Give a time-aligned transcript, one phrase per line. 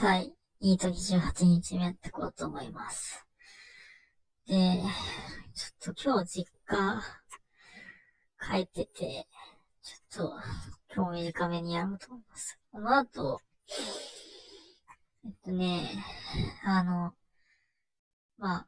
[0.00, 0.32] はい。
[0.60, 3.26] ニート28日目やってこうと思います。
[4.46, 4.80] で、
[5.52, 7.02] ちょっと今日実家
[8.40, 9.26] 帰ってて、
[9.82, 10.32] ちょっと
[10.94, 12.60] 今日短めにやろうと思います。
[12.70, 13.40] この後、
[15.24, 15.90] えっとね、
[16.64, 17.12] あの、
[18.38, 18.66] まあ、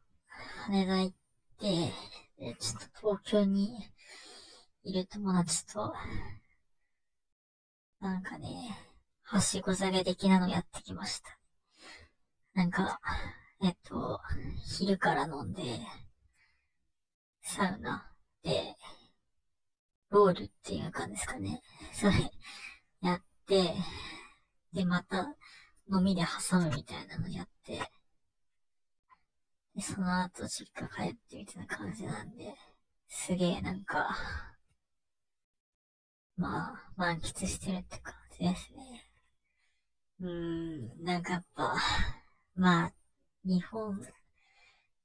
[0.67, 1.15] 羽田行っ
[1.61, 1.93] て、
[2.41, 3.89] で、ちょっと東京に
[4.83, 5.95] いる友達と、
[8.01, 8.90] なんかね、
[9.33, 11.39] はしご下げ的なのやってきました。
[12.53, 12.99] なんか、
[13.63, 14.21] えっと、
[14.67, 15.63] 昼から飲んで、
[17.41, 18.11] サウナ
[18.43, 18.75] で、
[20.11, 21.63] ロールっていうかですかね。
[21.93, 22.13] それ、
[23.03, 23.73] やって、
[24.73, 25.37] で、また、
[25.93, 27.79] 飲みで挟むみたいなのやって、
[29.77, 32.57] で、その後実家帰ってみたいな感じなんで、
[33.07, 34.09] すげえなんか、
[36.37, 38.80] まあ、満喫してるって感じですね。
[40.21, 41.75] うーん、なんかやっぱ、
[42.55, 42.93] まあ、
[43.45, 44.01] 日本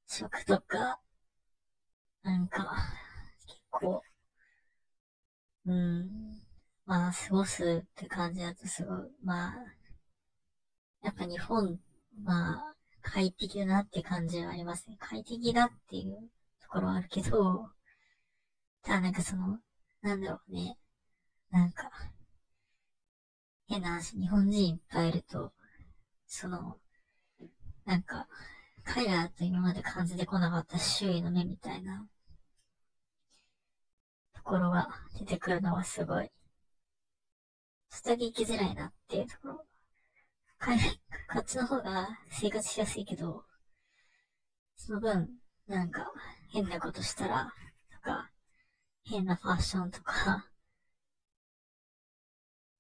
[0.08, 1.00] 食とか、
[2.24, 2.76] なんか、
[3.48, 4.02] 結構、
[5.66, 6.40] うん、
[6.86, 9.54] まあ、過ごすって感じだとすごい、まあ、
[11.04, 11.80] やっぱ日本、
[12.22, 14.98] まあ、快適だなって感じはありますね。
[15.00, 16.30] 快適だっていう
[16.62, 17.70] ところはあるけど、
[18.84, 19.60] ただなんかその、
[20.02, 20.78] なんだろうね。
[21.52, 21.92] なんか、
[23.68, 25.52] 変な話、日本人いっぱいいると、
[26.28, 26.78] その、
[27.86, 28.28] なんか、
[28.84, 32.08] 彼らと今まで感じてこなかった周囲の目みたいな、
[34.34, 36.32] ところが出てくるのはすごい、
[37.90, 39.66] ちょっとだけ生きづらいなっていうところ。
[40.60, 41.02] 海外、
[41.34, 43.44] こっちの方が生活しやすいけど、
[44.76, 45.30] その分、
[45.68, 46.12] なんか、
[46.50, 47.52] 変なことしたら、
[47.92, 48.30] とか、
[49.04, 50.46] 変なファッションとか、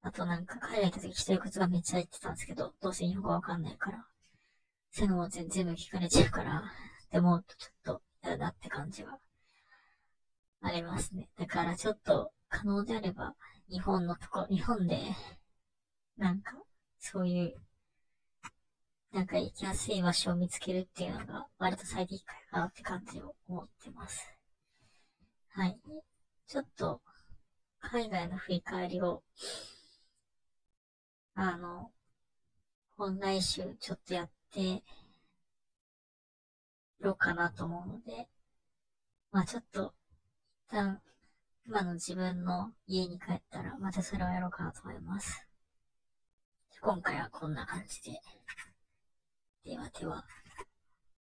[0.06, 4.06] あとなんか海外行った時一人靴がめっちゃ言ってたんですけど、どうせ日本語わかんないから、
[4.92, 6.64] そういうのも全部聞かれちゃうから、
[7.11, 9.17] でもちょっと嫌だって感じは
[10.61, 11.27] ありますね。
[11.39, 13.33] だからちょっと可能であれば、
[13.67, 14.99] 日本のとこ、日本で、
[16.17, 16.54] なんか、
[16.99, 17.55] そういう、
[19.11, 24.32] なんか行きやすい場所を見つけるっていうのが、割と最適解かなって感じを思ってます。
[25.49, 25.80] はい。
[26.45, 27.02] ちょっと、
[27.80, 29.23] 海外の振り返りを
[31.36, 31.92] あの、
[32.98, 34.82] 本来週ちょっとやって
[37.02, 38.28] ろうかなと思うので、
[39.32, 39.94] まあちょっと、
[40.68, 41.02] 一旦、
[41.68, 45.46] 今の自分の家に帰ったら、またそれをやろうかなと思います。
[46.82, 48.22] 今回はこんな感じで。
[49.66, 50.23] ではでは。